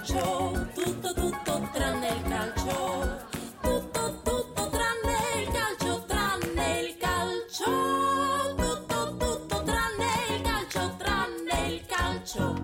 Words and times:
calcio, 0.00 0.66
tutto 0.74 1.12
tutto 1.12 1.68
tranne 1.72 2.08
il 2.08 2.22
calcio, 2.22 3.26
tutto 3.60 4.20
tutto 4.22 4.70
tranne 4.70 5.42
il 5.42 5.52
calcio, 5.52 6.04
tranne 6.06 6.80
il 6.80 6.96
calcio, 6.96 8.54
tutto 8.56 9.16
tutto 9.18 9.62
tranne 9.62 10.26
il 10.28 10.42
calcio, 10.42 10.96
tranne 10.96 11.66
il 11.66 11.86
calcio. 11.86 12.56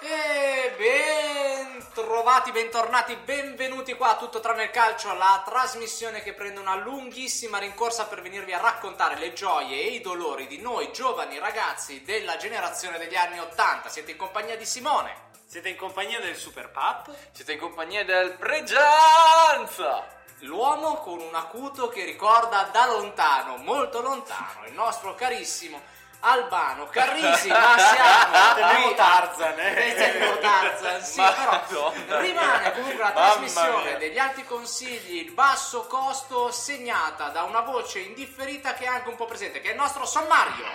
E 0.00 0.74
ben 0.76 1.86
trovati, 1.94 2.50
bentornati, 2.50 3.16
benvenuti 3.24 3.94
qua 3.94 4.10
a 4.10 4.16
Tutto 4.16 4.40
tranne 4.40 4.64
il 4.64 4.70
calcio, 4.70 5.14
la 5.14 5.42
trasmissione 5.46 6.22
che 6.22 6.32
prende 6.32 6.58
una 6.58 6.74
lunghissima 6.74 7.58
rincorsa 7.58 8.06
per 8.06 8.20
venirvi 8.22 8.52
a 8.52 8.60
raccontare 8.60 9.16
le 9.16 9.32
gioie 9.32 9.80
e 9.80 9.94
i 9.94 10.00
dolori 10.00 10.48
di 10.48 10.60
noi 10.60 10.92
giovani 10.92 11.38
ragazzi 11.38 12.02
della 12.02 12.36
generazione 12.36 12.98
degli 12.98 13.14
anni 13.14 13.38
80. 13.38 13.88
Siete 13.88 14.10
in 14.10 14.16
compagnia 14.16 14.56
di 14.56 14.66
Simone. 14.66 15.27
Siete 15.50 15.70
in 15.70 15.76
compagnia 15.76 16.20
del 16.20 16.36
Super 16.36 16.68
Pap? 16.68 17.10
Siete 17.32 17.54
in 17.54 17.58
compagnia 17.58 18.04
del 18.04 18.36
Pregianza! 18.36 20.06
L'uomo 20.40 20.96
con 20.96 21.20
un 21.20 21.34
acuto 21.34 21.88
che 21.88 22.04
ricorda 22.04 22.68
da 22.70 22.84
lontano, 22.84 23.56
molto 23.56 24.02
lontano, 24.02 24.66
il 24.66 24.74
nostro 24.74 25.14
carissimo 25.14 25.80
Albano 26.20 26.84
Carrisi, 26.88 27.48
ma 27.48 27.78
siamo 27.80 28.90
a- 28.90 28.94
Tarzan, 28.94 29.58
eh. 29.58 29.94
Temevo 29.94 30.38
Tarzan, 30.38 31.02
sì, 31.02 31.22
però 31.66 31.92
rimane 32.20 32.72
comunque 32.72 33.02
la 33.02 33.12
trasmissione 33.12 33.96
degli 33.96 34.18
alti 34.18 34.44
consigli, 34.44 35.16
il 35.24 35.32
basso 35.32 35.86
costo 35.86 36.50
segnata 36.52 37.30
da 37.30 37.44
una 37.44 37.60
voce 37.60 38.00
indifferita 38.00 38.74
che 38.74 38.84
è 38.84 38.88
anche 38.88 39.08
un 39.08 39.16
po' 39.16 39.24
presente, 39.24 39.62
che 39.62 39.68
è 39.68 39.72
il 39.72 39.78
nostro 39.78 40.04
sommario. 40.04 40.66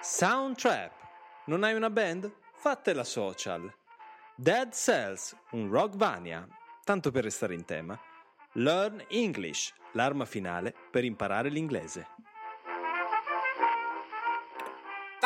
Soundtrap. 0.00 0.92
Non 1.46 1.64
hai 1.64 1.74
una 1.74 1.90
band? 1.90 2.30
Fatela 2.62 3.02
social. 3.02 3.68
Dead 4.36 4.72
Cells, 4.72 5.36
un 5.50 5.68
rockvania. 5.68 6.46
Tanto 6.84 7.10
per 7.10 7.24
restare 7.24 7.54
in 7.54 7.64
tema. 7.64 7.98
Learn 8.52 9.04
English, 9.08 9.74
l'arma 9.94 10.24
finale 10.26 10.72
per 10.88 11.02
imparare 11.02 11.48
l'inglese. 11.48 12.06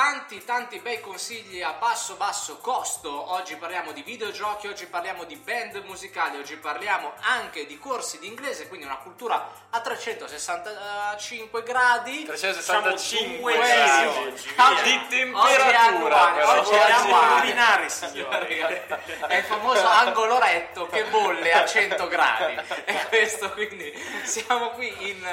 Tanti 0.07 0.45
tanti 0.45 0.79
bei 0.79 1.01
consigli 1.01 1.63
a 1.63 1.73
basso 1.73 2.15
basso 2.15 2.59
costo. 2.59 3.33
Oggi 3.33 3.57
parliamo 3.57 3.91
di 3.91 4.03
videogiochi, 4.03 4.69
oggi 4.69 4.87
parliamo 4.87 5.25
di 5.25 5.35
band 5.35 5.83
musicali, 5.85 6.39
oggi 6.39 6.55
parliamo 6.55 7.15
anche 7.23 7.67
di 7.67 7.77
corsi 7.77 8.21
di 8.21 8.29
inglese, 8.29 8.69
quindi 8.69 8.87
una 8.87 8.99
cultura 8.99 9.51
a 9.69 9.81
365 9.81 11.61
gradi. 11.65 12.23
365 12.23 13.53
due 13.53 13.61
gradi 14.55 14.91
di 14.91 15.07
temperatura. 15.09 16.57
oggi 16.57 16.71
è 16.71 16.91
annuale. 16.93 17.89
signori. 17.89 18.59
È 19.27 19.35
il 19.35 19.45
famoso 19.45 19.89
angoloretto 19.89 20.87
che 20.87 21.03
bolle 21.07 21.53
a 21.53 21.67
100 21.67 22.07
gradi. 22.07 22.55
E 22.85 23.07
questo 23.09 23.51
quindi 23.51 23.93
siamo 24.23 24.71
qui 24.71 25.11
in 25.11 25.27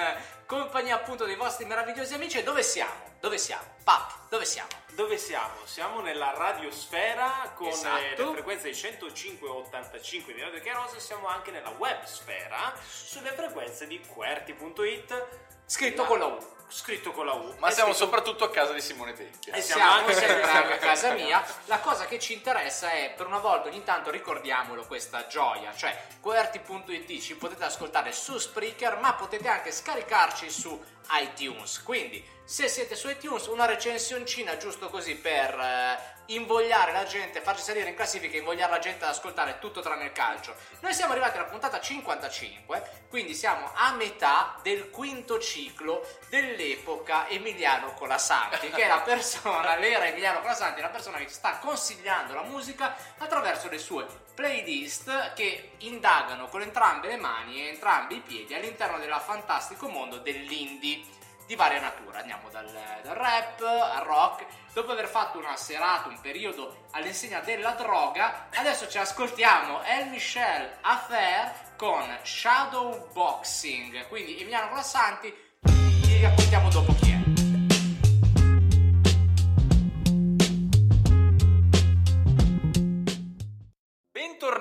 compagnia 0.45 0.95
appunto 0.95 1.25
dei 1.25 1.35
vostri 1.35 1.65
meravigliosi 1.65 2.13
amici. 2.13 2.37
E 2.39 2.43
dove 2.43 2.63
siamo? 2.63 3.11
Dove 3.19 3.37
siamo? 3.37 3.63
Papi, 3.83 4.13
dove 4.29 4.45
siamo? 4.45 4.69
Dove 4.93 5.17
siamo? 5.17 5.53
Siamo 5.65 6.01
nella 6.01 6.33
radiosfera 6.35 7.51
con 7.55 7.67
Esatto. 7.67 7.97
eh, 7.97 8.15
le 8.17 8.31
frequenze 8.33 8.69
di 8.69 8.75
105 8.75 9.47
e 9.47 9.51
85 9.51 10.33
di 10.33 10.41
Radio 10.41 10.59
Chiarosa 10.61 10.97
e 10.97 10.99
siamo 10.99 11.27
anche 11.27 11.51
nella 11.51 11.69
websfera 11.77 12.73
sulle 12.85 13.31
frequenze 13.31 13.87
di 13.87 13.99
QWERTY.it 13.99 15.25
Scritto 15.65 16.03
con 16.05 16.19
la 16.19 16.25
U. 16.25 16.37
scritto 16.73 17.11
con 17.11 17.25
la 17.25 17.33
U. 17.33 17.55
Ma 17.59 17.67
E 17.69 17.71
siamo 17.71 17.91
scritto- 17.93 18.05
soprattutto 18.05 18.43
a 18.45 18.49
casa 18.49 18.73
di 18.73 18.81
Simone 18.81 19.13
Tempia. 19.13 19.53
Eh, 19.53 19.61
Siamo, 19.61 19.81
Siamo 19.83 19.97
anche- 19.99 20.13
sempre 20.13 20.49
anche 20.49 20.73
a 20.73 20.77
casa 20.77 21.11
mia. 21.13 21.43
La 21.65 21.79
cosa 21.79 22.05
che 22.05 22.19
ci 22.19 22.33
interessa 22.33 22.89
è, 22.91 23.13
per 23.15 23.27
una 23.27 23.37
volta 23.39 23.69
ogni 23.69 23.83
tanto 23.83 24.09
ricordiamolo 24.09 24.85
questa 24.85 25.27
gioia, 25.27 25.73
cioè 25.75 25.95
QWERTY.it 26.21 27.21
ci 27.21 27.35
potete 27.35 27.63
ascoltare 27.63 28.11
su 28.11 28.37
Spreaker, 28.37 28.97
ma 28.99 29.13
potete 29.13 29.47
anche 29.47 29.71
scaricarci 29.71 30.49
su 30.49 30.83
iTunes. 31.21 31.81
Quindi, 31.83 32.25
se 32.45 32.67
siete 32.67 32.95
su 32.95 33.09
iTunes, 33.09 33.47
una 33.47 33.65
recensioncina 33.65 34.57
giusto 34.57 34.89
così 34.89 35.15
per 35.15 35.57
eh, 35.57 36.13
invogliare 36.27 36.91
la 36.91 37.05
gente, 37.05 37.41
farci 37.41 37.63
salire 37.63 37.89
in 37.89 37.95
classifica 37.95 38.35
e 38.35 38.39
invogliare 38.39 38.71
la 38.71 38.79
gente 38.79 39.05
ad 39.05 39.11
ascoltare 39.11 39.59
tutto 39.59 39.81
tranne 39.81 40.05
il 40.05 40.11
calcio. 40.11 40.53
Noi 40.81 40.93
siamo 40.93 41.13
arrivati 41.13 41.37
alla 41.37 41.47
puntata 41.47 41.79
55, 41.79 43.05
quindi 43.09 43.33
siamo 43.33 43.71
a 43.73 43.93
metà 43.93 44.59
del 44.61 44.89
quinto 44.89 45.39
ciclo 45.39 46.05
dell'epoca 46.29 47.29
Emiliano 47.29 47.93
Colasanti, 47.93 48.69
che 48.69 48.83
è 48.83 48.87
la 48.87 49.01
persona, 49.01 49.75
l'era 49.79 50.05
Emiliano 50.05 50.41
Colasanti, 50.41 50.81
la 50.81 50.89
persona 50.89 51.17
che 51.17 51.27
ci 51.27 51.33
sta 51.33 51.59
consigliando 51.59 52.33
la 52.33 52.43
musica 52.43 52.95
attraverso 53.17 53.69
le 53.69 53.77
sue 53.77 54.05
playlist 54.33 55.33
che 55.33 55.71
indagano 55.79 56.47
con 56.47 56.61
entrambe 56.61 57.07
le 57.07 57.17
mani 57.17 57.61
e 57.61 57.67
entrambi 57.69 58.15
i 58.15 58.21
piedi 58.21 58.53
all'interno 58.53 58.97
del 58.97 59.13
fantastico 59.23 59.87
mondo 59.87 60.17
dell'indie 60.17 61.21
di 61.45 61.55
varia 61.55 61.79
natura. 61.79 62.19
Andiamo 62.19 62.49
dal, 62.49 62.69
dal 63.03 63.15
rap 63.15 63.61
al 63.61 64.03
rock. 64.03 64.45
Dopo 64.73 64.91
aver 64.91 65.07
fatto 65.07 65.37
una 65.37 65.55
serata, 65.55 66.09
un 66.09 66.19
periodo 66.19 66.87
all'insegna 66.91 67.39
della 67.41 67.71
droga, 67.71 68.47
adesso 68.53 68.87
ci 68.89 68.97
ascoltiamo 68.97 69.83
El 69.83 70.07
Michel 70.07 70.77
Affair 70.81 71.75
con 71.77 72.17
Shadow 72.23 73.11
Boxing. 73.13 74.07
Quindi 74.07 74.39
Emiliano 74.39 74.69
Colasanti, 74.69 75.33
vi 75.61 76.21
raccontiamo 76.21 76.69
dopo 76.69 77.02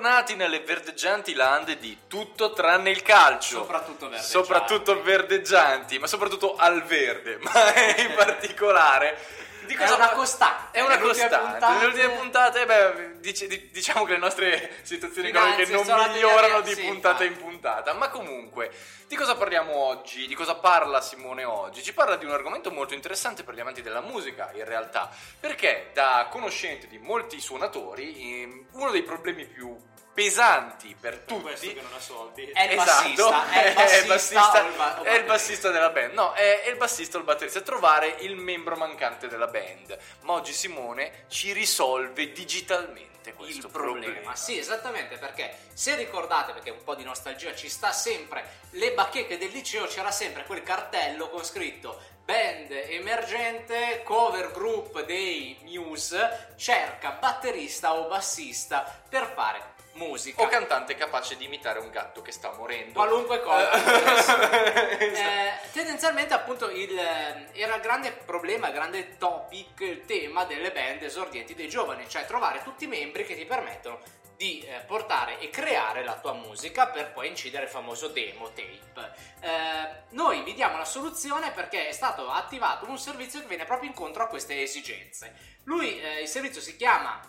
Bentornati 0.03 0.35
nelle 0.35 0.59
verdeggianti 0.59 1.33
lande 1.33 1.77
di 1.77 1.97
tutto 2.09 2.51
tranne 2.51 2.89
il 2.89 3.01
calcio. 3.03 3.59
Soprattutto 3.59 4.09
verdeggianti. 4.09 4.29
Soprattutto 4.29 5.01
verdeggianti, 5.01 5.97
ma 5.97 6.07
soprattutto 6.07 6.55
al 6.57 6.83
verde. 6.83 7.37
Ma 7.41 7.73
in 7.95 8.13
particolare. 8.13 9.17
Di 9.65 9.75
È 9.75 9.89
una 9.91 10.09
costante. 10.09 10.77
È 10.77 10.81
una 10.81 10.97
costante. 10.97 11.37
puntate- 11.37 11.73
Nelle 11.73 11.85
ultime 11.85 12.09
puntate, 12.17 12.65
beh, 12.65 13.19
dice- 13.19 13.47
di- 13.47 13.69
diciamo 13.71 14.03
che 14.05 14.11
le 14.13 14.17
nostre 14.17 14.77
situazioni 14.83 15.29
economiche 15.29 15.65
non 15.71 15.85
migliorano 16.11 16.61
di 16.61 16.73
sì, 16.73 16.81
puntata 16.83 17.23
in 17.23 17.37
puntata. 17.37 17.93
Ma 17.93 18.09
comunque, 18.09 18.71
di 19.07 19.15
cosa 19.15 19.35
parliamo 19.35 19.75
oggi? 19.75 20.27
Di 20.27 20.35
cosa 20.35 20.55
parla 20.55 21.01
Simone 21.01 21.43
oggi? 21.43 21.81
Ci 21.83 21.93
parla 21.93 22.15
di 22.15 22.25
un 22.25 22.31
argomento 22.31 22.71
molto 22.71 22.93
interessante 22.93 23.43
per 23.43 23.53
gli 23.55 23.59
amanti 23.59 23.81
della 23.81 24.01
musica, 24.01 24.51
in 24.53 24.65
realtà. 24.65 25.09
Perché, 25.39 25.89
da 25.93 26.27
conoscente 26.29 26.87
di 26.87 26.97
molti 26.97 27.39
suonatori, 27.39 28.41
ehm, 28.41 28.65
uno 28.73 28.91
dei 28.91 29.03
problemi 29.03 29.45
più 29.45 29.75
pesanti 30.13 30.95
per 30.99 31.25
questo 31.25 31.65
tutti 31.65 31.73
che 31.73 31.81
non 31.81 31.91
ha 31.95 31.99
soldi. 31.99 32.43
È 32.45 32.63
il 32.65 32.79
Esatto, 32.79 32.85
bassista, 33.31 33.49
è 33.49 33.67
il 33.67 33.73
bassista, 33.73 34.07
bassista- 34.13 34.61
o 34.63 34.67
il 34.67 34.73
ba- 34.75 35.01
è 35.01 35.13
il 35.17 35.23
bassista 35.23 35.69
della 35.71 35.89
band. 35.89 36.13
No, 36.13 36.33
è, 36.33 36.61
è 36.61 36.69
il 36.69 36.75
bassista 36.77 37.17
o 37.17 37.19
il 37.19 37.25
batterista. 37.25 37.61
Trovare 37.61 38.15
il 38.19 38.35
membro 38.35 38.75
mancante 38.75 39.27
della 39.27 39.47
band. 39.53 39.97
Ma 40.21 40.33
oggi 40.33 40.51
Simone 40.51 41.25
ci 41.27 41.53
risolve 41.53 42.31
digitalmente 42.31 43.33
questo 43.33 43.67
il 43.67 43.71
problema. 43.71 44.35
Sì, 44.35 44.57
esattamente, 44.57 45.17
perché 45.17 45.55
se 45.73 45.95
ricordate, 45.95 46.53
perché 46.53 46.71
un 46.71 46.83
po' 46.83 46.95
di 46.95 47.03
nostalgia 47.03 47.55
ci 47.55 47.69
sta 47.69 47.91
sempre, 47.91 48.61
le 48.71 48.93
bacheche 48.93 49.37
del 49.37 49.51
liceo 49.51 49.85
c'era 49.85 50.11
sempre 50.11 50.43
quel 50.45 50.63
cartello 50.63 51.29
con 51.29 51.45
scritto 51.45 52.01
band 52.25 52.71
emergente, 52.71 54.01
cover 54.03 54.51
group 54.51 55.03
dei 55.03 55.57
Muse, 55.63 56.53
cerca 56.55 57.11
batterista 57.11 57.93
o 57.93 58.07
bassista 58.07 59.03
per 59.09 59.31
fare 59.35 59.72
musica. 59.93 60.41
O 60.41 60.47
cantante 60.47 60.95
capace 60.95 61.37
di 61.37 61.45
imitare 61.45 61.79
un 61.79 61.89
gatto 61.89 62.21
che 62.21 62.31
sta 62.31 62.51
morendo. 62.53 62.93
Qualunque 62.93 63.41
cosa. 63.41 63.71
Esatto. 64.17 65.01
Eh, 65.23 65.69
tendenzialmente 65.71 66.33
appunto 66.33 66.69
il, 66.69 66.97
eh, 66.97 67.49
era 67.53 67.75
il 67.75 67.81
grande 67.81 68.11
problema, 68.11 68.67
il 68.67 68.73
grande 68.73 69.17
topic, 69.17 69.79
il 69.81 70.05
tema 70.05 70.43
delle 70.45 70.71
band 70.71 71.03
esordienti 71.03 71.53
dei 71.53 71.69
giovani, 71.69 72.07
cioè 72.09 72.25
trovare 72.25 72.61
tutti 72.63 72.85
i 72.85 72.87
membri 72.87 73.25
che 73.25 73.35
ti 73.35 73.45
permettono 73.45 73.99
di 74.35 74.59
eh, 74.59 74.79
portare 74.85 75.39
e 75.39 75.49
creare 75.49 76.03
la 76.03 76.17
tua 76.19 76.33
musica 76.33 76.87
per 76.87 77.13
poi 77.13 77.27
incidere 77.27 77.65
il 77.65 77.69
famoso 77.69 78.07
demo 78.07 78.49
tape. 78.49 79.13
Eh, 79.39 80.03
noi 80.09 80.43
vi 80.43 80.53
diamo 80.53 80.77
la 80.77 80.85
soluzione 80.85 81.51
perché 81.51 81.87
è 81.87 81.91
stato 81.91 82.29
attivato 82.29 82.85
un 82.89 82.97
servizio 82.97 83.39
che 83.39 83.47
viene 83.47 83.65
proprio 83.65 83.89
incontro 83.89 84.23
a 84.23 84.27
queste 84.27 84.61
esigenze. 84.61 85.33
Lui, 85.63 85.99
eh, 85.99 86.21
il 86.21 86.27
servizio 86.27 86.61
si 86.61 86.75
chiama 86.75 87.21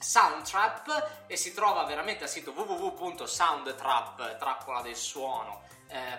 Soundtrap 0.00 1.24
e 1.26 1.36
si 1.36 1.52
trova 1.52 1.84
veramente 1.84 2.24
al 2.24 2.30
sito 2.30 2.52
www.soundtrap 2.52 4.38
trappola 4.38 4.80
del 4.80 4.96
suono 4.96 5.62
eh, 5.88 6.18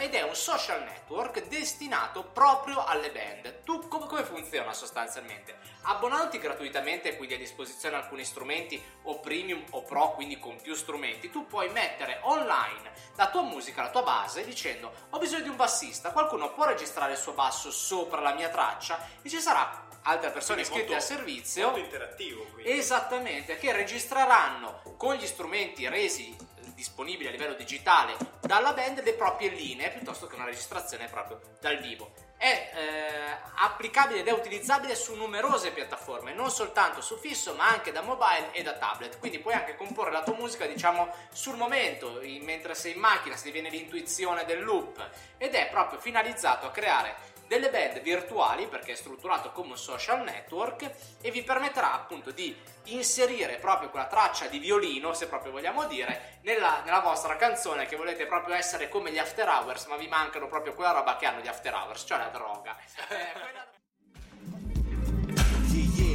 ed 0.00 0.14
è 0.14 0.22
un 0.22 0.34
social 0.34 0.82
network 0.82 1.46
destinato 1.46 2.24
proprio 2.24 2.84
alle 2.84 3.10
band. 3.10 3.62
Tu 3.62 3.86
come, 3.86 4.06
come 4.06 4.24
funziona 4.24 4.72
sostanzialmente? 4.72 5.58
Abbonandoti 5.82 6.38
gratuitamente, 6.38 7.16
quindi 7.16 7.34
a 7.34 7.38
disposizione 7.38 7.96
alcuni 7.96 8.24
strumenti 8.24 8.82
o 9.02 9.20
premium 9.20 9.64
o 9.70 9.82
pro, 9.82 10.12
quindi 10.12 10.38
con 10.38 10.60
più 10.60 10.74
strumenti, 10.74 11.30
tu 11.30 11.46
puoi 11.46 11.68
mettere 11.70 12.20
online 12.22 12.92
la 13.16 13.28
tua 13.30 13.42
musica, 13.42 13.82
la 13.82 13.90
tua 13.90 14.02
base 14.02 14.44
dicendo 14.44 14.92
ho 15.10 15.18
bisogno 15.18 15.42
di 15.42 15.48
un 15.48 15.56
bassista, 15.56 16.10
qualcuno 16.10 16.52
può 16.52 16.64
registrare 16.64 17.12
il 17.12 17.18
suo 17.18 17.32
basso 17.32 17.70
sopra 17.70 18.20
la 18.20 18.34
mia 18.34 18.48
traccia 18.48 18.98
e 19.22 19.28
ci 19.28 19.40
sarà 19.40 19.85
altre 20.06 20.30
persone 20.30 20.62
Quindi 20.62 20.80
iscritte 20.80 20.94
molto- 20.94 20.94
al 20.94 21.02
servizio. 21.02 21.64
Molto 21.64 21.80
interattivo, 21.80 22.44
quindi. 22.52 22.70
Esattamente, 22.70 23.58
che 23.58 23.72
registreranno 23.72 24.82
con 24.96 25.14
gli 25.14 25.26
strumenti 25.26 25.88
resi 25.88 26.34
eh, 26.36 26.74
disponibili 26.74 27.28
a 27.28 27.30
livello 27.30 27.54
digitale 27.54 28.16
dalla 28.40 28.72
band 28.72 29.02
le 29.02 29.14
proprie 29.14 29.48
linee 29.50 29.90
piuttosto 29.90 30.26
che 30.26 30.36
una 30.36 30.44
registrazione 30.44 31.08
proprio 31.08 31.40
dal 31.60 31.78
vivo. 31.78 32.12
È 32.38 32.70
eh, 32.74 33.50
applicabile 33.56 34.20
ed 34.20 34.28
è 34.28 34.32
utilizzabile 34.32 34.94
su 34.94 35.14
numerose 35.14 35.70
piattaforme, 35.70 36.34
non 36.34 36.50
soltanto 36.50 37.00
su 37.00 37.16
fisso, 37.16 37.54
ma 37.54 37.66
anche 37.66 37.92
da 37.92 38.02
mobile 38.02 38.52
e 38.52 38.62
da 38.62 38.74
tablet. 38.74 39.18
Quindi 39.18 39.38
puoi 39.38 39.54
anche 39.54 39.74
comporre 39.74 40.12
la 40.12 40.22
tua 40.22 40.34
musica, 40.34 40.66
diciamo, 40.66 41.10
sul 41.32 41.56
momento, 41.56 42.20
mentre 42.42 42.74
sei 42.74 42.92
in 42.92 43.00
macchina, 43.00 43.36
se 43.36 43.44
ti 43.44 43.50
viene 43.52 43.70
l'intuizione 43.70 44.44
del 44.44 44.62
loop. 44.62 45.08
Ed 45.38 45.54
è 45.54 45.68
proprio 45.70 45.98
finalizzato 45.98 46.66
a 46.66 46.70
creare 46.70 47.16
delle 47.46 47.70
band 47.70 48.00
virtuali 48.00 48.66
perché 48.66 48.92
è 48.92 48.96
strutturato 48.96 49.52
come 49.52 49.70
un 49.70 49.78
social 49.78 50.22
network 50.22 50.90
e 51.20 51.30
vi 51.30 51.42
permetterà 51.42 51.92
appunto 51.92 52.30
di 52.30 52.54
inserire 52.84 53.56
proprio 53.56 53.90
quella 53.90 54.06
traccia 54.06 54.46
di 54.46 54.58
violino, 54.58 55.14
se 55.14 55.26
proprio 55.26 55.52
vogliamo 55.52 55.86
dire, 55.86 56.38
nella, 56.42 56.82
nella 56.84 57.00
vostra 57.00 57.36
canzone 57.36 57.86
che 57.86 57.96
volete 57.96 58.26
proprio 58.26 58.54
essere 58.54 58.88
come 58.88 59.10
gli 59.12 59.18
after 59.18 59.48
hours, 59.48 59.86
ma 59.86 59.96
vi 59.96 60.08
mancano 60.08 60.46
proprio 60.48 60.74
quella 60.74 60.92
roba 60.92 61.16
che 61.16 61.26
hanno 61.26 61.40
gli 61.40 61.48
after 61.48 61.74
hours, 61.74 62.04
cioè 62.06 62.18
la 62.18 62.28
droga. 62.28 62.76
Eh, 63.08 63.32
quella- 63.32 63.66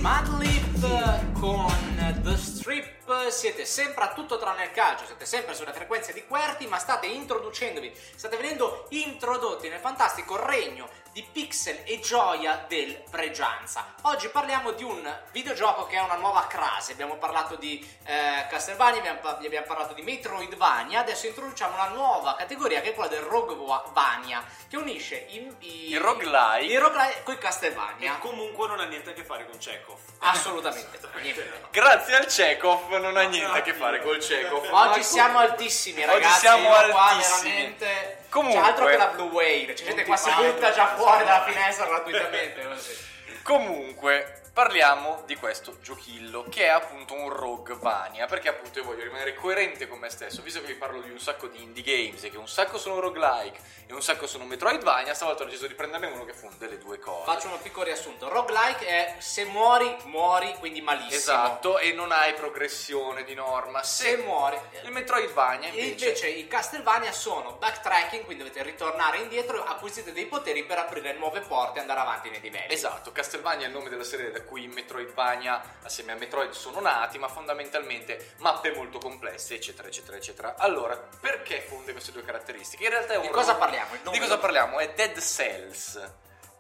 Madlib 0.02 1.40
con 1.40 2.22
The 2.24 2.36
Strip 2.36 3.01
siete 3.30 3.66
sempre 3.66 4.04
a 4.04 4.14
tutto 4.14 4.38
tranne 4.38 4.66
il 4.66 4.72
calcio, 4.72 5.06
siete 5.06 5.26
sempre 5.26 5.54
sulle 5.54 5.74
frequenze 5.74 6.14
di 6.14 6.26
Querti, 6.26 6.68
ma 6.68 6.78
state 6.78 7.08
introducendovi, 7.08 7.94
state 8.16 8.38
venendo 8.38 8.86
introdotti 8.90 9.70
nel 9.70 9.80
fantastico 9.80 10.36
regno 10.36 10.90
di 11.12 11.26
pixel 11.30 11.82
e 11.84 12.00
gioia 12.00 12.66
del 12.68 13.04
Pregianza. 13.10 13.96
Oggi 14.04 14.30
parliamo 14.30 14.72
di 14.72 14.84
un 14.84 15.20
videogioco 15.32 15.86
che 15.86 15.98
è 15.98 16.02
una 16.02 16.16
nuova 16.16 16.48
crase, 16.48 16.94
abbiamo 16.94 17.18
parlato 17.18 17.56
di 17.56 17.86
eh, 18.06 18.48
Castlevania, 18.50 19.00
abbiamo, 19.00 19.20
abbiamo 19.28 19.66
parlato 19.66 19.94
di 19.94 20.04
Metroidvania, 20.04 21.02
adesso 21.02 21.28
introduciamo 21.28 21.74
una 21.74 21.90
nuova 21.90 22.36
categoria 22.36 22.80
che 22.80 22.92
è 22.92 22.94
quella 22.94 23.10
del 23.10 23.22
Roguevania, 23.22 24.44
che 24.70 24.78
unisce 24.78 25.26
i, 25.30 25.54
i, 25.60 25.90
Il 25.90 26.00
roguelike. 26.00 26.74
il 26.74 26.80
roguelike 26.80 27.24
con 27.24 27.34
i 27.34 27.38
Castlevania. 27.38 28.16
E 28.16 28.20
comunque 28.20 28.68
non 28.68 28.80
ha 28.80 28.86
niente 28.86 29.10
a 29.10 29.14
che 29.14 29.26
fare 29.26 29.46
con 29.50 29.58
Chekhov. 29.58 30.00
Assolutamente, 30.20 31.00
niente. 31.22 31.68
Grazie 31.72 32.16
al 32.16 32.26
Chekhov 32.28 32.94
non 33.02 33.18
ha 33.18 33.24
niente 33.24 33.58
a 33.58 33.62
che 33.62 33.74
fare 33.74 34.02
col 34.02 34.18
Chekhov. 34.20 34.68
Oggi 34.72 35.04
siamo 35.04 35.40
altissimi, 35.40 36.02
Oggi 36.04 36.12
ragazzi. 36.14 36.40
siamo 36.40 36.70
io 36.70 36.90
qua 36.92 37.02
altissimi. 37.10 37.50
veramente. 37.52 38.18
Comunque- 38.30 38.62
C'è 38.62 38.68
altro 38.68 38.86
che 38.86 38.98
la 38.98 39.08
Blue 39.08 39.28
Whale. 39.30 39.74
C'è 39.74 39.84
gente 39.84 40.06
qua 40.06 40.16
si 40.16 40.32
butta 40.32 40.72
già 40.72 40.96
fuori 40.96 41.26
dalla 41.26 41.44
finestra 41.44 41.86
gratuitamente. 41.86 43.10
Comunque, 43.44 44.41
parliamo 44.54 45.24
di 45.26 45.36
questo 45.36 45.78
giochillo 45.82 46.46
che 46.50 46.66
è 46.66 46.70
appunto 46.70 47.14
un 47.14 47.30
Roguevania. 47.30 48.26
Perché 48.26 48.50
appunto 48.50 48.80
io 48.80 48.86
voglio 48.86 49.04
rimanere 49.04 49.34
coerente 49.36 49.88
con 49.88 50.00
me 50.00 50.10
stesso, 50.10 50.42
visto 50.42 50.62
che 50.62 50.68
vi 50.68 50.76
parlo 50.76 51.02
di 51.02 51.10
un 51.10 51.20
sacco 51.20 51.48
di 51.48 51.62
indie 51.62 51.84
games 51.84 52.24
e 52.24 52.30
che 52.30 52.38
un 52.38 52.48
sacco 52.48 52.78
sono 52.78 53.00
roguelike 53.00 53.60
e 53.88 53.94
un 53.94 54.02
sacco 54.02 54.28
sono 54.28 54.46
Metroidvania, 54.46 55.14
stavolta 55.14 55.44
ho 55.44 55.46
deciso 55.46 55.68
di 55.68 55.74
prenderne 55.74 56.08
uno 56.08 56.26
che 56.26 56.34
fonde 56.34 56.68
le 56.68 56.78
due 56.78 57.00
cose. 57.00 57.26
Faccio 57.26 57.48
un 57.48 57.62
piccolo 57.62 57.86
riassunto. 57.86 58.30
Roguelike 58.30 58.86
è 58.86 59.16
se 59.20 59.46
muori, 59.46 59.96
muori, 60.06 60.54
quindi 60.60 60.82
malissimo. 60.82 61.16
Esatto, 61.16 61.78
e 61.78 61.94
non 61.94 62.12
hai 62.12 62.34
progressione 62.34 63.24
di 63.24 63.34
norma. 63.34 63.84
Se 63.84 64.10
Se 64.12 64.18
muori. 64.18 64.58
il 64.84 64.92
Metroidvania 64.92 65.70
invece, 65.70 66.06
invece 66.08 66.28
i 66.30 66.48
Castlevania 66.48 67.12
sono 67.12 67.54
backtracking, 67.54 68.26
quindi 68.26 68.44
dovete 68.44 68.64
ritornare 68.64 69.18
indietro, 69.20 69.64
acquisite 69.64 70.12
dei 70.12 70.26
poteri 70.26 70.64
per 70.64 70.78
aprire 70.80 71.14
nuove 71.14 71.42
porte 71.42 71.78
e 71.78 71.82
andare 71.82 72.00
avanti 72.00 72.30
nei 72.30 72.42
livelli. 72.42 72.74
Esatto, 72.74 73.12
Castlevania 73.12 73.66
è 73.66 73.70
il 73.70 73.76
nome 73.76 73.90
della 73.90 74.04
serie 74.04 74.32
da 74.42 74.44
cui 74.44 74.68
Metroidvania, 74.68 75.62
assieme 75.84 76.12
a 76.12 76.16
Metroid, 76.16 76.52
sono 76.52 76.80
nati, 76.80 77.18
ma 77.18 77.28
fondamentalmente 77.28 78.34
mappe 78.38 78.74
molto 78.74 78.98
complesse, 78.98 79.56
eccetera, 79.56 79.88
eccetera, 79.88 80.18
eccetera. 80.18 80.56
Allora, 80.58 80.98
perché 80.98 81.62
fonde 81.62 81.92
queste 81.92 82.12
due 82.12 82.24
caratteristiche? 82.24 82.84
In 82.86 82.90
realtà 82.90 83.14
è 83.14 83.18
un 83.18 83.24
Di 83.24 83.30
cosa 83.30 83.56
parliamo? 83.56 83.96
Di 84.12 84.20
cosa 84.20 84.38
parliamo? 84.38 84.80
È 84.80 84.94
Dead 84.94 85.20
Cells. 85.20 86.12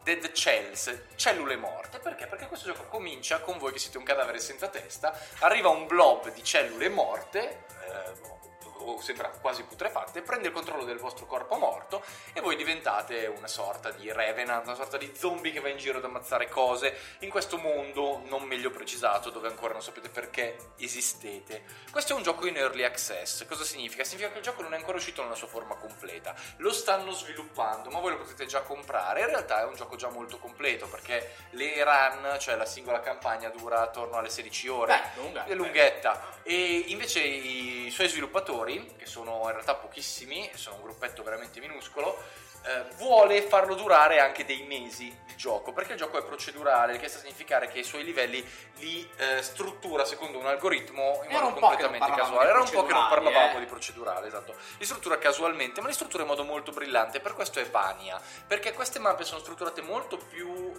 Dead 0.04 0.31
Cells, 0.31 1.04
cellule 1.16 1.56
morte. 1.57 2.00
Perché? 2.00 2.25
Perché 2.25 2.48
questo 2.48 2.68
gioco 2.68 2.88
comincia 2.88 3.39
con 3.42 3.57
voi 3.57 3.72
che 3.72 3.80
siete 3.80 3.98
un 3.98 4.04
cadavere 4.04 4.39
senza 4.39 4.68
testa, 4.68 5.16
arriva 5.39 5.69
un 5.69 5.86
blob 5.86 6.31
di 6.31 6.44
cellule 6.44 6.89
morte, 6.89 7.66
eh, 7.88 8.39
o 8.83 9.01
sembra 9.01 9.30
quasi 9.30 9.63
putrefatte, 9.63 10.22
prende 10.22 10.48
il 10.48 10.54
controllo 10.54 10.83
del 10.83 10.98
vostro 10.98 11.25
corpo 11.25 11.56
morto 11.57 12.04
e 12.33 12.42
voi 12.42 12.56
diventate 12.56 13.25
una 13.25 13.48
sorta 13.48 13.92
di 13.92 14.12
revenant, 14.12 14.66
una 14.66 14.75
sorta 14.75 14.98
di 14.98 15.12
zombie 15.16 15.51
che 15.51 15.60
va 15.60 15.69
in 15.69 15.78
giro 15.78 15.98
ad 15.98 16.04
ammazzare 16.04 16.50
cose 16.50 16.98
in 17.19 17.30
questo 17.30 17.57
mondo 17.57 18.22
non 18.25 18.44
meglio 18.44 18.72
precisato 18.72 19.30
dove 19.30 19.48
ancora 19.48 19.74
non 19.74 19.81
sapete 19.81 20.10
perché 20.10 20.74
esistete. 20.78 21.63
Questo 21.92 22.13
è 22.13 22.16
un 22.16 22.24
gioco 22.24 22.48
in 22.48 22.57
early 22.57 22.83
access. 22.83 23.45
Cosa 23.45 23.63
significa? 23.63 24.04
Significa 24.04 24.31
che 24.31 24.38
il 24.39 24.44
gioco 24.44 24.62
non 24.62 24.74
è 24.74 24.78
ancora 24.78 24.98
uscito 24.98 25.24
nella 25.24 25.36
sua 25.36 25.48
forma 25.48 25.75
completa. 25.75 26.36
Lo 26.57 26.72
stanno 26.72 27.12
sviluppando, 27.12 27.89
ma 27.89 28.00
voi 28.00 28.12
lo 28.12 28.18
potete 28.18 28.45
già 28.45 28.62
comprare. 28.62 29.22
In 29.22 29.27
realtà 29.27 29.62
è 29.62 29.66
un 29.66 29.75
gioco 29.75 29.95
già 29.95 30.10
molto 30.10 30.38
completo 30.38 30.88
perché 30.88 31.36
le 31.51 31.84
run, 31.84 32.38
cioè 32.39 32.56
la 32.56 32.66
singola 32.66 33.00
campagna 33.00 33.50
dura 33.50 33.81
attorno 33.81 34.18
alle 34.18 34.30
16 34.30 34.68
ore. 34.68 34.94
Beh, 35.16 35.22
lunga. 35.22 35.45
È 35.45 35.54
lunghetta. 35.54 36.39
E 36.44 36.86
invece 36.88 37.22
i 37.22 37.89
suoi 37.92 38.07
sviluppatori, 38.07 38.70
che 38.97 39.06
sono 39.06 39.41
in 39.45 39.51
realtà 39.51 39.75
pochissimi, 39.75 40.50
sono 40.56 40.75
un 40.77 40.83
gruppetto 40.83 41.23
veramente 41.23 41.59
minuscolo, 41.59 42.18
eh, 42.63 42.83
vuole 42.97 43.41
farlo 43.41 43.73
durare 43.73 44.19
anche 44.19 44.45
dei 44.45 44.63
mesi 44.63 45.07
il 45.07 45.35
gioco, 45.35 45.73
perché 45.73 45.94
il 45.94 45.97
gioco 45.97 46.19
è 46.19 46.23
procedurale, 46.23 46.97
che 46.97 47.07
sta 47.07 47.18
a 47.18 47.21
significare 47.21 47.68
che 47.68 47.79
i 47.79 47.83
suoi 47.83 48.03
livelli 48.03 48.45
li 48.75 49.07
eh, 49.18 49.41
struttura 49.41 50.06
secondo 50.06 50.38
un 50.38 50.45
algoritmo 50.45 51.21
in 51.23 51.31
Era 51.31 51.41
modo 51.45 51.59
completamente 51.59 52.12
casuale. 52.12 52.50
Era 52.50 52.62
un 52.62 52.69
po' 52.69 52.85
che 52.85 52.94
non 52.94 53.07
parlavamo 53.09 53.57
eh. 53.57 53.59
di 53.59 53.65
procedurale, 53.65 54.27
esatto. 54.27 54.56
Li 54.77 54.85
struttura 54.85 55.17
casualmente, 55.17 55.81
ma 55.81 55.88
li 55.88 55.94
struttura 55.94 56.24
in 56.24 56.29
modo 56.29 56.44
molto 56.44 56.71
brillante, 56.71 57.19
per 57.19 57.33
questo 57.33 57.59
è 57.59 57.65
Vania, 57.67 58.21
perché 58.45 58.74
queste 58.74 59.00
mappe 59.00 59.24
sono 59.24 59.39
strutturate 59.39 59.81
molto 59.81 60.17
più 60.17 60.71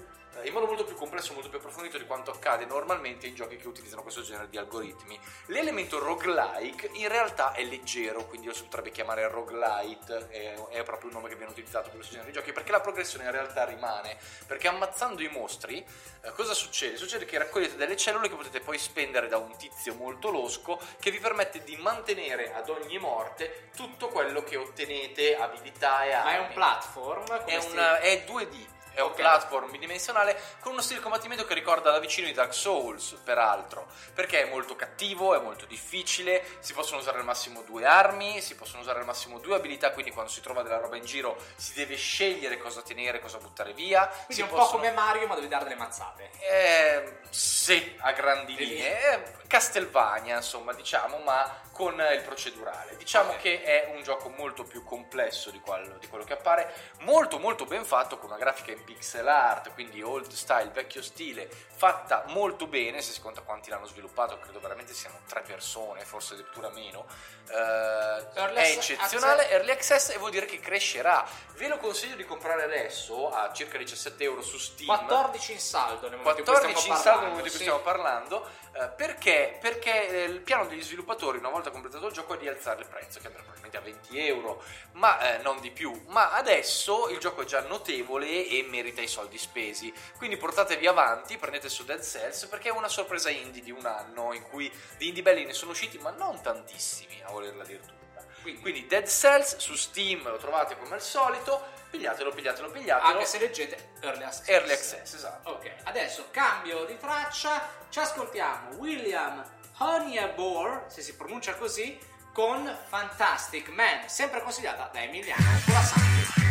in 0.44 0.52
modo 0.52 0.66
molto 0.66 0.84
più 0.84 0.96
complesso, 0.96 1.32
molto 1.34 1.48
più 1.48 1.58
approfondito 1.58 1.98
di 1.98 2.06
quanto 2.06 2.30
accade 2.30 2.64
normalmente 2.64 3.26
in 3.26 3.34
giochi 3.34 3.56
che 3.56 3.68
utilizzano 3.68 4.02
questo 4.02 4.22
genere 4.22 4.48
di 4.48 4.56
algoritmi. 4.56 5.18
L'elemento 5.46 5.98
roguelike 5.98 6.90
in 6.94 7.08
realtà 7.08 7.52
è 7.52 7.62
leggero, 7.64 8.24
quindi 8.26 8.46
lo 8.46 8.54
si 8.54 8.64
potrebbe 8.64 8.90
chiamare 8.90 9.28
roguelite, 9.28 10.28
è, 10.28 10.54
è 10.70 10.82
proprio 10.82 11.10
il 11.10 11.14
nome 11.14 11.28
che 11.28 11.36
viene 11.36 11.52
utilizzato 11.52 11.84
per 11.84 11.96
questo 11.96 12.12
genere 12.12 12.30
di 12.30 12.36
giochi, 12.36 12.52
perché 12.52 12.72
la 12.72 12.80
progressione 12.80 13.24
in 13.24 13.30
realtà 13.30 13.64
rimane, 13.64 14.16
perché 14.46 14.68
ammazzando 14.68 15.22
i 15.22 15.28
mostri, 15.28 15.84
eh, 16.22 16.32
cosa 16.32 16.54
succede? 16.54 16.96
Succede 16.96 17.24
che 17.24 17.38
raccogliete 17.38 17.76
delle 17.76 17.96
cellule 17.96 18.28
che 18.28 18.34
potete 18.34 18.60
poi 18.60 18.78
spendere 18.78 19.28
da 19.28 19.36
un 19.36 19.54
tizio 19.56 19.94
molto 19.94 20.30
losco 20.30 20.80
che 20.98 21.10
vi 21.10 21.18
permette 21.18 21.62
di 21.62 21.76
mantenere 21.76 22.52
ad 22.54 22.68
ogni 22.68 22.98
morte 22.98 23.70
tutto 23.76 24.08
quello 24.08 24.42
che 24.42 24.56
ottenete, 24.56 25.36
abilità 25.36 26.04
e 26.04 26.12
armi. 26.12 26.30
Ma 26.30 26.36
è 26.36 26.40
un 26.40 26.52
platform? 26.54 27.44
È, 27.44 27.56
un, 27.56 27.98
è 28.00 28.24
2D, 28.26 28.66
è 28.94 29.00
un 29.00 29.10
Ok. 29.10 29.16
platform 29.16 29.70
bidimensionale 29.70 30.40
con 30.60 30.72
uno 30.72 30.80
stile 30.80 30.96
di 30.98 31.02
combattimento 31.02 31.44
che 31.44 31.54
ricorda 31.54 31.90
da 31.90 31.98
vicino 31.98 32.28
i 32.28 32.32
Dark 32.32 32.54
Souls, 32.54 33.16
peraltro, 33.24 33.86
perché 34.14 34.42
è 34.42 34.48
molto 34.50 34.76
cattivo, 34.76 35.34
è 35.34 35.40
molto 35.40 35.64
difficile, 35.66 36.44
si 36.60 36.72
possono 36.72 37.00
usare 37.00 37.18
al 37.18 37.24
massimo 37.24 37.62
due 37.62 37.84
armi, 37.84 38.40
si 38.40 38.54
possono 38.54 38.82
usare 38.82 38.98
al 39.00 39.04
massimo 39.04 39.38
due 39.38 39.56
abilità, 39.56 39.90
quindi 39.92 40.10
quando 40.12 40.30
si 40.30 40.40
trova 40.40 40.62
della 40.62 40.78
roba 40.78 40.96
in 40.96 41.04
giro 41.04 41.36
si 41.56 41.72
deve 41.74 41.96
scegliere 41.96 42.58
cosa 42.58 42.82
tenere, 42.82 43.20
cosa 43.20 43.38
buttare 43.38 43.72
via. 43.72 44.06
Quindi 44.06 44.34
si 44.34 44.40
è 44.40 44.44
un 44.44 44.50
po' 44.50 44.56
possono- 44.56 44.78
come 44.78 44.92
Mario, 44.92 45.26
ma 45.26 45.34
devi 45.34 45.48
dare 45.48 45.64
delle 45.64 45.76
mazzate. 45.76 46.30
eh, 46.40 47.18
sì, 47.30 47.96
a 48.00 48.12
grandi 48.12 48.54
linee. 48.56 48.98
È 49.00 49.22
Castelvania, 49.46 50.36
insomma, 50.36 50.72
diciamo, 50.72 51.18
ma 51.18 51.60
con 51.72 51.94
il 52.12 52.22
procedurale. 52.22 52.96
Diciamo 52.96 53.32
Ok. 53.32 53.40
che 53.40 53.62
è 53.62 53.90
un 53.94 54.02
gioco 54.02 54.28
molto 54.28 54.64
più 54.64 54.82
complesso 54.84 55.50
di 55.50 55.60
quello, 55.60 55.96
di 55.98 56.06
quello 56.08 56.24
che 56.24 56.32
appare, 56.34 56.72
molto 57.00 57.38
molto 57.38 57.64
ben 57.64 57.84
fatto, 57.84 58.18
con 58.18 58.28
una 58.30 58.38
grafica 58.38 58.72
in 58.82 58.94
pixel 58.94 59.26
art, 59.26 59.72
quindi 59.72 60.02
old 60.02 60.30
style, 60.32 60.70
vecchio 60.72 61.02
stile, 61.02 61.48
fatta 61.48 62.24
molto 62.28 62.66
bene, 62.66 63.00
se 63.00 63.12
si 63.12 63.20
conta 63.20 63.40
quanti 63.42 63.70
l'hanno 63.70 63.86
sviluppato, 63.86 64.38
credo 64.38 64.60
veramente 64.60 64.92
siano 64.92 65.20
tre 65.26 65.42
persone, 65.42 66.04
forse 66.04 66.34
addirittura 66.34 66.70
meno. 66.70 67.06
Eh, 67.48 68.32
è 68.32 68.40
access- 68.40 68.90
eccezionale, 68.90 69.50
early 69.50 69.70
access 69.70 70.10
e 70.10 70.18
vuol 70.18 70.30
dire 70.30 70.46
che 70.46 70.60
crescerà. 70.60 71.26
Ve 71.54 71.68
lo 71.68 71.78
consiglio 71.78 72.16
di 72.16 72.24
comprare 72.24 72.62
adesso 72.62 73.30
a 73.30 73.52
circa 73.52 73.78
17 73.78 74.22
euro 74.24 74.42
su 74.42 74.58
Steam. 74.58 74.86
14 74.86 75.52
in 75.52 75.60
saldo 75.60 76.08
nel 76.08 76.18
momento 76.18 76.40
in 76.40 76.44
cui 76.44 76.54
14 76.54 76.80
stiamo 76.80 76.96
in 76.96 77.02
saldo 77.02 77.20
nel 77.20 77.28
momento 77.30 77.48
in 77.48 77.54
cui 77.54 77.60
stiamo 77.60 77.80
parlando 77.80 78.48
eh, 78.74 78.88
perché, 78.88 79.58
perché 79.60 80.08
eh, 80.08 80.24
il 80.24 80.40
piano 80.40 80.66
degli 80.66 80.82
sviluppatori 80.82 81.38
una 81.38 81.50
volta 81.50 81.70
completato 81.70 82.06
il 82.06 82.12
gioco 82.12 82.34
è 82.34 82.38
di 82.38 82.48
alzare 82.48 82.80
il 82.80 82.88
prezzo 82.88 83.20
che 83.20 83.26
andrà 83.26 83.42
probabilmente 83.42 83.76
a 83.76 83.80
20 83.80 84.26
euro 84.26 84.62
ma 84.92 85.18
eh, 85.20 85.42
non 85.42 85.60
di 85.60 85.70
più 85.70 86.04
ma 86.08 86.32
adesso 86.32 87.08
il 87.08 87.18
gioco 87.18 87.42
è 87.42 87.44
già 87.44 87.60
notevole 87.60 88.46
e 88.46 88.66
merita 88.72 89.02
i 89.02 89.06
soldi 89.06 89.36
spesi 89.36 89.92
quindi 90.16 90.36
portatevi 90.38 90.86
avanti 90.86 91.36
prendete 91.36 91.68
su 91.68 91.84
Dead 91.84 92.02
Cells 92.02 92.46
perché 92.46 92.68
è 92.70 92.72
una 92.72 92.88
sorpresa 92.88 93.28
indie 93.28 93.62
di 93.62 93.70
un 93.70 93.84
anno 93.84 94.32
in 94.32 94.42
cui 94.48 94.72
di 94.96 95.08
indie 95.08 95.22
belli 95.22 95.44
ne 95.44 95.52
sono 95.52 95.72
usciti 95.72 95.98
ma 95.98 96.10
non 96.10 96.40
tantissimi 96.40 97.20
a 97.24 97.30
volerla 97.30 97.64
dire 97.64 97.80
tutta 97.80 98.00
Quindi- 98.40 98.60
Quindi 98.60 98.86
Dead 98.86 99.06
Cells 99.06 99.56
su 99.58 99.74
Steam 99.76 100.28
lo 100.28 100.36
trovate 100.36 100.76
come 100.76 100.94
al 100.94 101.00
solito, 101.02 101.62
pigliatelo, 101.90 102.32
pigliatelo, 102.32 102.70
pigliatelo. 102.72 103.12
Anche 103.12 103.24
se 103.24 103.38
leggete 103.38 103.92
Early 104.00 104.24
Access. 104.24 104.48
Early 104.48 104.72
Access, 104.72 105.14
esatto. 105.14 105.50
Ok, 105.50 105.72
adesso 105.84 106.26
cambio 106.32 106.84
di 106.84 106.96
traccia, 106.98 107.68
ci 107.88 108.00
ascoltiamo 108.00 108.74
William 108.78 109.44
Honeybore, 109.78 110.86
se 110.88 111.02
si 111.02 111.14
pronuncia 111.14 111.54
così, 111.54 111.96
con 112.32 112.76
Fantastic 112.88 113.68
Man, 113.68 114.08
sempre 114.08 114.42
consigliata 114.42 114.90
da 114.92 115.02
Emiliano 115.02 115.60
Colasanti. 115.64 116.41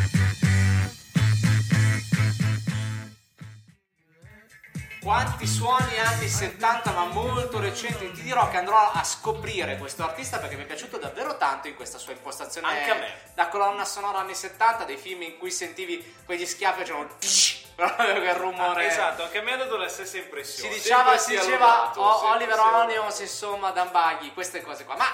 Quanti 5.04 5.48
suoni 5.48 5.98
anni 5.98 6.28
70 6.28 6.92
ma 6.92 7.06
molto 7.06 7.60
recenti, 7.60 8.12
ti 8.12 8.22
dirò 8.22 8.48
che 8.52 8.58
andrò 8.58 8.78
a 8.92 9.04
scoprire 9.04 9.78
questo 9.78 10.04
artista 10.04 10.38
perché 10.38 10.56
mi 10.56 10.62
è 10.62 10.66
piaciuto 10.68 10.98
davvero 10.98 11.38
tanto 11.38 11.68
in 11.68 11.76
questa 11.76 11.98
sua 11.98 12.12
impostazione 12.12 12.68
Anche 12.68 12.92
a 12.92 12.96
me. 12.96 13.14
da 13.34 13.48
colonna 13.48 13.84
sonora 13.84 14.20
anni 14.20 14.36
70, 14.36 14.84
dei 14.84 14.98
film 14.98 15.24
in 15.24 15.40
cui 15.40 15.50
sentivi 15.50 16.22
quegli 16.24 16.46
schiaffi 16.46 16.82
facevano 16.82 17.08
proprio 17.76 18.14
quel 18.14 18.36
rumore. 18.36 18.86
Esatto, 18.88 19.24
anche 19.24 19.40
a 19.40 19.42
me 19.42 19.54
ha 19.54 19.58
dato 19.58 19.76
la 19.76 19.88
stessa 19.88 20.12
Si 20.12 20.18
impressione. 20.20 20.72
diceva, 20.76 20.98
Sempre 20.98 21.20
si 21.20 21.30
diceva 21.32 21.66
lodato, 21.66 22.00
o- 22.02 22.20
sempre 22.20 22.36
Oliver. 22.54 22.60
Onions, 22.60 23.20
insomma, 23.22 23.72
Dan 23.72 23.90
Baghi, 23.92 24.32
queste 24.34 24.62
cose 24.62 24.86
qua. 24.86 24.96
Ma 24.98 25.06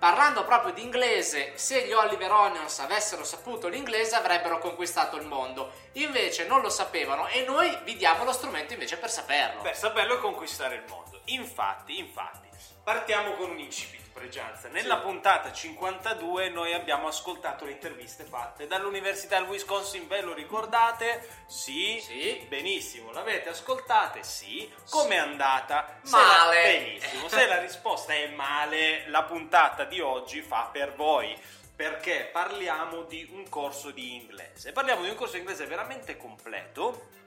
parlando 0.00 0.44
proprio 0.44 0.72
di 0.72 0.82
inglese, 0.82 1.52
se 1.56 1.86
gli 1.86 1.92
Oliver 1.92 2.32
Onions 2.32 2.78
avessero 2.78 3.22
saputo 3.22 3.68
l'inglese 3.68 4.16
avrebbero 4.16 4.58
conquistato 4.58 5.16
il 5.16 5.26
mondo. 5.26 5.72
Invece 5.92 6.46
non 6.46 6.62
lo 6.62 6.70
sapevano 6.70 7.28
e 7.28 7.44
noi 7.44 7.78
vi 7.84 7.96
diamo 7.96 8.24
lo 8.24 8.32
strumento 8.32 8.72
invece 8.72 8.96
per 8.96 9.10
saperlo. 9.10 9.60
Per 9.60 9.76
saperlo 9.76 10.14
e 10.14 10.20
conquistare 10.20 10.76
il 10.76 10.84
mondo. 10.88 11.20
Infatti, 11.26 11.98
infatti, 11.98 12.48
partiamo 12.82 13.34
con 13.34 13.50
un 13.50 13.58
incipit 13.58 13.99
pregianza. 14.12 14.68
Nella 14.68 14.98
puntata 14.98 15.52
52 15.52 16.48
noi 16.50 16.72
abbiamo 16.74 17.08
ascoltato 17.08 17.64
le 17.64 17.72
interviste 17.72 18.24
fatte 18.24 18.66
dall'Università 18.66 19.38
del 19.38 19.48
Wisconsin, 19.48 20.06
ve 20.06 20.22
lo 20.22 20.34
ricordate? 20.34 21.28
Sì. 21.46 22.00
Sì. 22.00 22.44
Benissimo, 22.48 23.12
l'avete 23.12 23.50
ascoltate? 23.50 24.22
Sì. 24.22 24.70
Com'è 24.88 25.16
andata? 25.16 25.98
Se 26.02 26.16
Male. 26.16 26.62
La, 26.62 26.78
benissimo. 26.78 27.28
Se 27.28 27.46
la 27.46 27.58
risposta 27.58 28.12
è 28.12 28.28
male, 28.28 29.08
la 29.08 29.22
puntata 29.24 29.84
di 29.84 30.00
oggi 30.00 30.42
fa 30.42 30.68
per 30.72 30.94
voi. 30.94 31.36
Perché 31.74 32.28
parliamo 32.30 33.04
di 33.04 33.26
un 33.32 33.48
corso 33.48 33.90
di 33.90 34.16
inglese. 34.16 34.72
Parliamo 34.72 35.02
di 35.02 35.08
un 35.08 35.14
corso 35.14 35.34
di 35.34 35.40
inglese 35.40 35.64
veramente 35.64 36.18
completo 36.18 37.18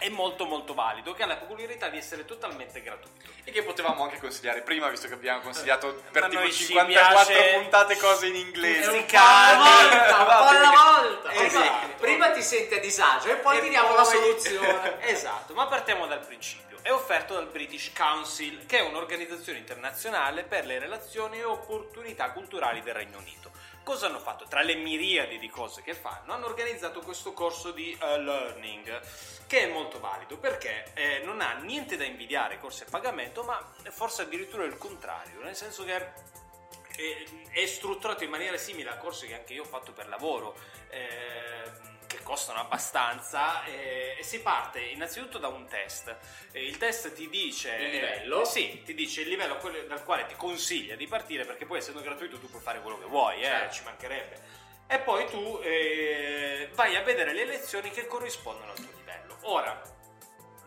e 0.00 0.10
molto 0.10 0.44
molto 0.44 0.74
valido 0.74 1.12
che 1.12 1.22
ha 1.24 1.26
la 1.26 1.36
peculiarità 1.36 1.88
di 1.88 1.96
essere 1.98 2.24
totalmente 2.24 2.80
gratuito. 2.82 3.26
E 3.44 3.50
che 3.50 3.62
potevamo 3.62 4.04
anche 4.04 4.18
consigliare 4.18 4.60
prima, 4.62 4.88
visto 4.88 5.08
che 5.08 5.14
abbiamo 5.14 5.40
consigliato 5.40 6.02
per 6.12 6.22
Ma 6.22 6.28
tipo 6.28 6.40
noi 6.42 6.52
ci 6.52 6.64
54 6.66 7.24
piace- 7.34 7.58
puntate 7.58 7.96
cose 7.96 8.26
in 8.26 8.36
inglese. 8.36 8.82
Tutti 8.82 8.96
un 8.96 9.00
po' 9.04 9.10
cani. 9.12 9.68
alla 9.68 9.88
volta, 9.88 10.18
un 10.18 10.24
po' 10.24 10.30
alla 10.30 10.70
Vabbè, 10.70 11.08
volta. 11.08 11.32
Esatto. 11.32 11.86
Prima- 11.96 11.96
Prima 11.98 12.30
ti 12.30 12.42
senti 12.42 12.74
a 12.74 12.80
disagio 12.80 13.28
e 13.30 13.36
poi 13.36 13.58
E 13.58 13.60
ti 13.62 13.68
diamo 13.70 13.88
poi- 13.88 13.96
la 13.96 14.04
soluzione. 14.04 15.00
esatto, 15.08 15.54
ma 15.54 15.66
partiamo 15.66 16.06
dal 16.06 16.20
principio. 16.24 16.66
È 16.82 16.92
offerto 16.92 17.34
dal 17.34 17.46
British 17.48 17.90
Council, 17.94 18.64
che 18.66 18.78
è 18.78 18.82
un'organizzazione 18.82 19.58
internazionale 19.58 20.44
per 20.44 20.64
le 20.64 20.78
relazioni 20.78 21.38
e 21.38 21.44
opportunità 21.44 22.30
culturali 22.30 22.82
del 22.82 22.94
Regno 22.94 23.18
Unito. 23.18 23.50
Cosa 23.88 24.04
hanno 24.04 24.18
fatto? 24.18 24.44
Tra 24.44 24.60
le 24.60 24.74
miriadi 24.74 25.38
di 25.38 25.48
cose 25.48 25.80
che 25.80 25.94
fanno, 25.94 26.34
hanno 26.34 26.44
organizzato 26.44 27.00
questo 27.00 27.32
corso 27.32 27.70
di 27.70 27.96
eh, 27.98 28.20
learning, 28.20 29.00
che 29.46 29.60
è 29.62 29.72
molto 29.72 29.98
valido 29.98 30.36
perché 30.36 30.92
eh, 30.92 31.22
non 31.24 31.40
ha 31.40 31.54
niente 31.54 31.96
da 31.96 32.04
invidiare 32.04 32.56
ai 32.56 32.60
corsi 32.60 32.82
a 32.82 32.86
pagamento, 32.90 33.44
ma 33.44 33.58
forse 33.88 34.20
addirittura 34.20 34.64
il 34.64 34.76
contrario, 34.76 35.40
nel 35.40 35.56
senso 35.56 35.84
che 35.84 35.94
è, 36.98 37.60
è 37.60 37.66
strutturato 37.66 38.24
in 38.24 38.30
maniera 38.30 38.56
simile 38.56 38.90
a 38.90 38.96
corsi 38.96 39.26
che 39.26 39.34
anche 39.34 39.52
io 39.54 39.62
ho 39.62 39.66
fatto 39.66 39.92
per 39.92 40.08
lavoro, 40.08 40.56
eh, 40.90 41.96
che 42.06 42.22
costano 42.22 42.60
abbastanza, 42.60 43.64
eh, 43.64 44.16
e 44.18 44.22
si 44.22 44.40
parte 44.40 44.80
innanzitutto 44.80 45.38
da 45.38 45.48
un 45.48 45.66
test. 45.66 46.14
Eh, 46.52 46.64
il 46.64 46.78
test 46.78 47.12
ti 47.12 47.28
dice 47.28 47.74
Il 47.74 47.90
livello? 47.90 48.42
eh, 48.42 48.44
sì, 48.46 48.82
ti 48.84 48.94
dice 48.94 49.20
il 49.20 49.28
livello 49.28 49.58
dal 49.86 50.02
quale 50.04 50.26
ti 50.26 50.34
consiglia 50.34 50.96
di 50.96 51.06
partire, 51.06 51.44
perché 51.44 51.66
poi 51.66 51.78
essendo 51.78 52.00
gratuito 52.00 52.38
tu 52.38 52.48
puoi 52.48 52.62
fare 52.62 52.80
quello 52.80 52.98
che 52.98 53.04
vuoi, 53.06 53.40
eh, 53.40 53.44
Certo. 53.44 53.74
ci 53.74 53.82
mancherebbe. 53.84 54.56
E 54.90 54.98
poi 55.00 55.26
tu 55.26 55.60
eh, 55.62 56.70
vai 56.72 56.96
a 56.96 57.02
vedere 57.02 57.34
le 57.34 57.44
lezioni 57.44 57.90
che 57.90 58.06
corrispondono 58.06 58.70
al 58.72 58.76
tuo 58.78 58.90
livello. 58.96 59.36
Ora, 59.42 59.78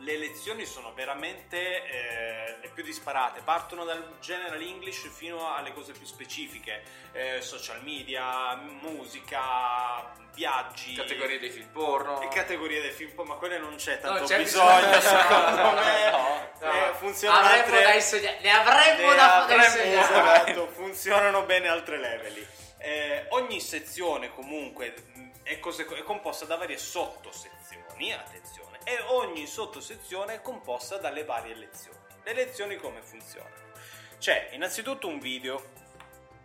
le 0.04 0.18
lezioni 0.18 0.66
sono 0.66 0.94
veramente 0.94 1.84
eh, 1.86 2.58
le 2.62 2.70
più 2.74 2.84
disparate, 2.84 3.42
partono 3.44 3.84
dal 3.86 4.18
general 4.20 4.60
English 4.62 5.08
fino 5.12 5.54
alle 5.54 5.74
cose 5.74 5.92
più 5.94 6.06
specifiche, 6.06 6.84
eh, 7.12 7.42
social 7.42 7.84
media, 7.84 8.56
musica, 8.56 10.12
viaggi, 10.34 10.96
Categorie 10.96 11.40
dei 11.40 11.50
film 11.50 11.68
porno. 11.72 12.22
e 12.22 12.28
categorie 12.30 12.82
del 12.82 12.92
film, 12.92 13.22
ma 13.26 13.36
quelle 13.36 13.58
non 13.60 13.76
c'è 13.76 14.00
tanto 14.00 14.20
Non 14.20 14.28
c'è 14.28 14.38
bisogno, 14.38 14.90
bisogno. 14.90 15.02
secondo 15.02 15.72
me. 15.74 16.12
No, 16.12 16.50
Eh, 16.72 16.94
funzionano 16.96 17.46
avremmo 17.46 17.64
altre- 17.64 17.84
da 17.84 17.94
insegnare, 17.94 18.40
ne 18.42 18.52
avremmo 18.52 19.10
ne 19.10 19.16
da, 19.16 19.26
da 19.26 19.44
avremmo- 19.44 19.64
insegnare. 19.64 20.52
esatto, 20.52 20.68
funzionano 20.68 21.44
bene 21.44 21.68
altre 21.68 21.98
leveli. 21.98 22.48
Eh, 22.78 23.26
ogni 23.30 23.60
sezione 23.60 24.30
comunque 24.34 24.94
mh, 25.14 25.30
è, 25.44 25.60
cose- 25.60 25.86
è 25.86 26.02
composta 26.04 26.46
da 26.46 26.56
varie 26.56 26.78
sottosezioni, 26.78 28.14
attenzione, 28.14 28.71
e 28.84 29.00
ogni 29.08 29.48
sottosezione 29.48 30.36
è 30.36 30.42
composta 30.42 30.98
dalle 30.98 31.24
varie 31.24 31.56
lezioni. 31.56 31.98
Le 32.24 32.34
lezioni 32.34 32.76
come 32.78 33.02
funzionano? 33.02 33.70
C'è 34.18 34.50
innanzitutto 34.52 35.08
un 35.08 35.20
video 35.20 35.80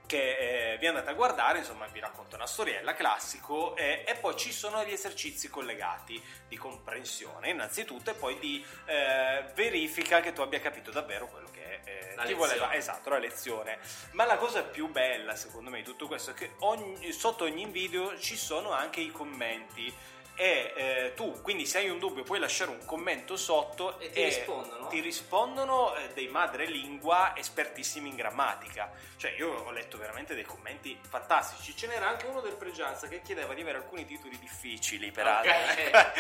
che 0.07 0.73
eh, 0.75 0.79
vi 0.79 0.87
andate 0.87 1.11
a 1.11 1.15
guardare, 1.15 1.59
insomma 1.59 1.87
vi 1.89 1.99
racconta 1.99 2.37
una 2.37 2.47
storiella 2.47 2.95
classico 2.95 3.75
eh, 3.77 4.05
e 4.07 4.15
poi 4.15 4.37
ci 4.37 4.53
sono 4.53 4.85
gli 4.85 4.93
esercizi 4.93 5.51
collegati 5.51 6.23
di 6.49 6.57
comprensione 6.57 7.51
innanzitutto 7.51 8.11
e 8.11 8.15
poi 8.15 8.39
di 8.39 8.65
eh, 8.87 9.45
verifica 9.55 10.21
che 10.21 10.33
tu 10.33 10.43
abbia 10.43 10.61
capito 10.61 10.93
davvero 10.93 11.27
quello 11.27 11.49
che 11.51 11.81
eh, 11.85 11.99
ti 12.11 12.17
lezione. 12.19 12.35
voleva 12.35 12.75
esatto 12.75 13.11
la 13.11 13.19
lezione 13.19 13.79
ma 14.13 14.25
la 14.25 14.37
cosa 14.37 14.63
più 14.63 14.89
bella 14.89 15.35
secondo 15.35 15.71
me 15.71 15.79
di 15.79 15.85
tutto 15.85 16.07
questo 16.07 16.31
è 16.31 16.35
che 16.35 16.53
ogni- 16.61 17.11
sotto 17.13 17.45
ogni 17.45 17.67
video 17.67 18.17
ci 18.19 18.37
sono 18.37 18.71
anche 18.71 19.01
i 19.01 19.11
commenti 19.11 19.93
e 20.37 20.73
eh, 20.77 21.13
tu 21.17 21.41
quindi 21.41 21.65
se 21.67 21.79
hai 21.79 21.89
un 21.89 21.99
dubbio 21.99 22.23
puoi 22.23 22.39
lasciare 22.39 22.71
un 22.71 22.85
commento 22.85 23.37
sotto 23.37 23.99
E 23.99 24.11
ti 24.11 24.23
rispondono? 24.25 24.87
ti 24.89 25.01
rispondono 25.01 25.97
eh, 25.97 26.09
dei 26.13 26.29
madrelingua 26.29 27.33
espertissimi 27.37 28.11
in 28.11 28.17
grammatica 28.17 28.91
cioè 29.17 29.33
io 29.39 29.51
ho 29.65 29.71
letto 29.71 29.97
veramente 29.97 30.35
dei 30.35 30.45
commenti 30.45 30.99
fantastici 31.09 31.75
ce 31.77 31.87
n'era 31.87 32.07
anche 32.09 32.27
uno 32.27 32.41
del 32.41 32.55
Pregianza 32.55 33.09
che 33.09 33.23
chiedeva 33.23 33.55
di 33.55 33.63
avere 33.63 33.79
alcuni 33.79 34.05
titoli 34.05 34.39
difficili 34.39 35.11
peraltro 35.11 35.51
Ok. 35.53 36.15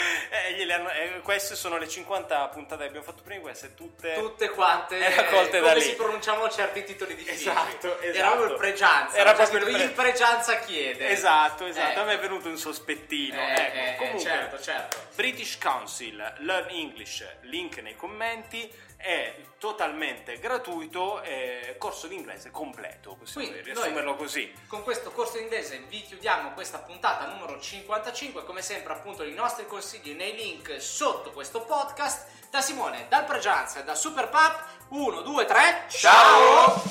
Glieli 0.56 0.72
hanno- 0.72 0.90
eh, 0.90 1.20
queste 1.22 1.54
sono 1.54 1.76
le 1.76 1.86
50 1.88 2.48
puntate 2.48 2.82
che 2.82 2.88
abbiamo 2.88 3.04
fatto 3.06 3.22
prima 3.22 3.42
queste 3.42 3.74
tutte 3.74 4.14
Tutte 4.14 4.48
quante 4.50 4.98
Eh, 4.98 5.14
raccolte 5.14 5.58
eh, 5.58 5.60
da 5.60 5.68
come 5.68 5.78
lì. 5.80 5.84
si 5.84 5.94
pronunciamo 5.94 6.48
certi 6.48 6.84
titoli 6.84 7.14
difficili. 7.14 7.50
Esatto, 7.50 7.98
Era 8.00 8.10
esatto. 8.12 8.26
proprio 8.30 8.52
il 8.52 8.58
pregianza. 8.58 9.16
Era 9.16 9.32
proprio 9.34 9.58
il 9.58 9.64
scritto, 9.64 9.76
pre- 9.78 9.86
il 9.86 9.92
pregianza 9.92 10.58
chiede. 10.60 11.08
Esatto, 11.10 11.66
esatto, 11.66 12.00
a 12.00 12.04
me 12.04 12.14
è 12.14 12.18
venuto 12.18 12.48
un 12.48 12.56
sospettino. 12.56 13.38
Ecco, 13.40 14.04
comunque, 14.06 14.30
certo, 14.30 14.60
certo. 14.60 14.96
British 15.14 15.58
Council, 15.58 16.34
Learn 16.38 16.68
English, 16.70 17.24
link 17.42 17.78
nei 17.78 17.96
commenti, 17.96 18.70
è 18.96 19.34
totalmente 19.58 20.38
gratuito, 20.38 21.20
è 21.20 21.76
corso 21.78 22.06
di 22.06 22.14
inglese 22.14 22.50
completo, 22.50 23.14
possiamo 23.14 23.46
Quindi, 23.46 23.62
riassumerlo 23.64 24.10
noi- 24.10 24.16
così. 24.18 24.52
Con 24.66 24.82
questo 24.82 25.10
corso 25.12 25.38
inglese 25.38 25.84
vi 25.88 26.02
chiudiamo 26.02 26.52
questa 26.52 26.78
puntata 26.78 27.26
numero 27.26 27.60
55. 27.60 28.44
Come 28.44 28.62
sempre, 28.62 28.94
appunto, 28.94 29.22
i 29.22 29.32
nostri 29.34 29.66
consigli 29.66 30.12
nei 30.14 30.34
link 30.34 30.80
sotto 30.80 31.32
questo 31.32 31.62
podcast. 31.62 32.34
Da 32.50 32.60
Simone, 32.60 33.06
dal 33.08 33.24
Pregianza 33.24 33.80
e 33.80 33.84
da 33.84 33.94
Super 33.94 34.28
Pap. 34.28 34.64
1, 34.88 35.20
2, 35.20 35.44
3. 35.44 35.84
Ciao! 35.88 36.82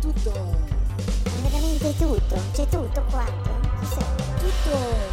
tutto, 0.00 0.30
veramente 1.42 1.96
tutto, 1.96 2.34
c'è 2.52 2.68
tutto 2.68 3.04
quanto, 3.10 3.50
tutto. 4.38 5.03